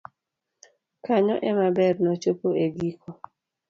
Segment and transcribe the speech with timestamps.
[1.05, 3.09] kanyo ema ber nochopo e giko